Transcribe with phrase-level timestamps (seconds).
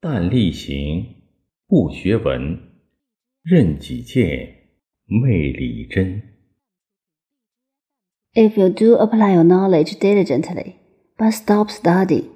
[0.00, 1.06] 但力行，
[1.66, 2.56] 不学文，
[3.42, 4.68] 任己见，
[5.06, 6.22] 昧理真。
[8.32, 10.74] If you do apply your knowledge diligently,
[11.16, 12.26] but stop studying,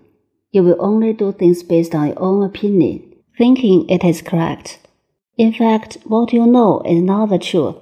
[0.51, 3.03] you will only do things based on your own opinion,
[3.39, 4.79] thinking it is correct.
[5.37, 7.77] In fact, what you know is not the truth.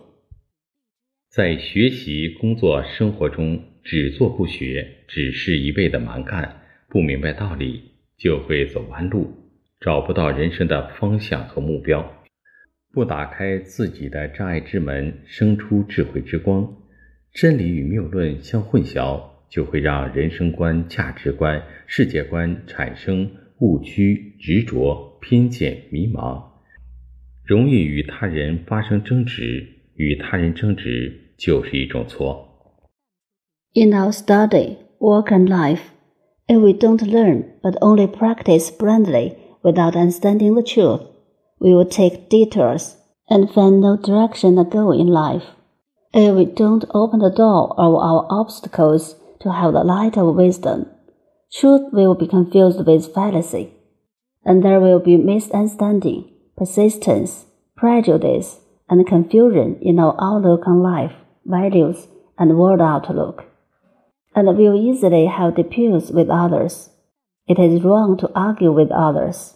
[1.31, 6.61] 在学习、工作、生活中只做不学，只是一味的蛮干，
[6.91, 7.81] 不明白道理，
[8.19, 9.33] 就会走弯路，
[9.81, 12.13] 找不到人生的方向和目标。
[12.93, 16.77] 不打开自己的障碍之门，生出智慧之光，
[17.33, 26.43] 真理与谬论相混淆，就会让人生观、价值观、世界观产生误区、执着、偏见、迷茫，
[27.45, 29.77] 容易与他人发生争执。
[29.97, 32.49] 与他人争执就是一种错。
[33.75, 35.91] In our study, work, and life,
[36.47, 41.03] if we don't learn but only practice blindly without understanding the truth,
[41.59, 42.97] we will take detours
[43.29, 45.45] and find no direction to go in life.
[46.13, 50.87] If we don't open the door of our obstacles to have the light of wisdom,
[51.53, 53.73] truth will be confused with fallacy,
[54.45, 61.13] and there will be misunderstanding, persistence, prejudice, and confusion in our outlook on life,
[61.45, 63.45] values, and world outlook,
[64.35, 66.90] and we will easily have disputes with others.
[67.50, 69.54] It is wrong to argue with others.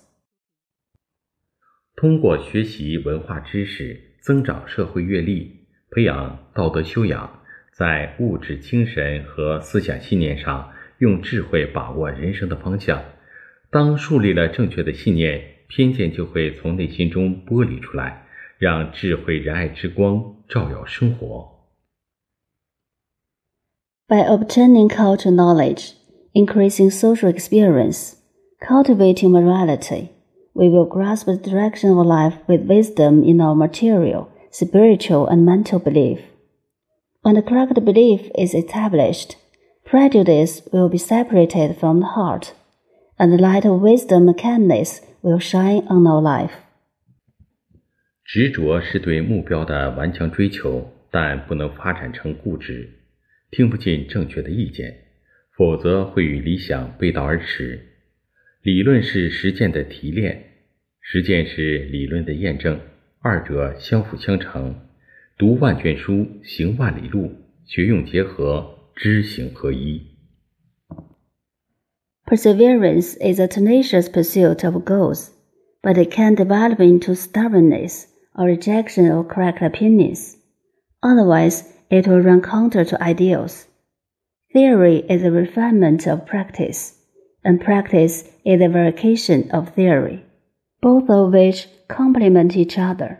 [1.95, 7.41] 通过学习文化知识，增长社会阅历，培养道德修养，
[7.73, 13.03] 在物质、精神和思想信念上用智慧把握人生的方向。
[13.69, 18.25] 当树立了正确的信念，偏见就会从内心中剥离出来。
[18.59, 21.69] 让智慧仁爱之光照耀生活。
[24.05, 25.93] By obtaining cultural knowledge,
[26.33, 28.15] increasing social experience,
[28.59, 30.11] cultivating morality,
[30.53, 35.79] we will grasp the direction of life with wisdom in our material, spiritual, and mental
[35.79, 36.19] belief.
[37.21, 39.35] When the correct belief is established,
[39.85, 42.53] prejudice will be separated from the heart,
[43.17, 46.53] and the light of wisdom and kindness will shine on our life.
[48.23, 52.87] 执着是对目标的顽强追求，但不能发展成固执。
[53.51, 54.85] 听不进正确的意见，
[55.56, 57.80] 否则会与理想背道而驰。
[58.62, 60.44] 理论是实践的提炼，
[61.00, 62.80] 实践是理论的验证，
[63.20, 64.74] 二者相辅相成。
[65.36, 67.30] 读万卷书，行万里路，
[67.66, 70.00] 学用结合，知行合一。
[72.26, 75.28] Perseverance is a tenacious pursuit of goals,
[75.82, 78.06] but it can develop into stubbornness.
[78.36, 80.36] or rejection of correct opinions.
[81.02, 83.66] Otherwise, it will run counter to ideals.
[84.53, 86.95] Theory is a refinement of practice,
[87.43, 90.25] and practice is a verification of theory,
[90.81, 93.19] both of which complement each other.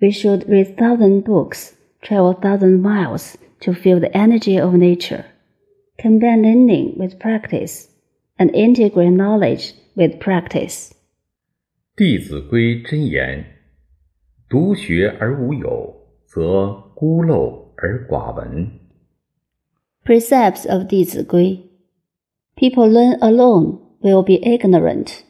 [0.00, 5.24] We should read thousand books, travel thousand miles to feel the energy of nature,
[5.98, 7.88] combine learning with practice,
[8.38, 10.92] and integrate knowledge with practice.
[11.96, 13.44] 弟子规真言
[14.48, 15.94] 独学而无友，
[16.26, 18.79] 则孤陋而寡闻。
[20.03, 21.69] precepts of Di Zi Gui.
[22.57, 25.23] People learn alone will be ignorant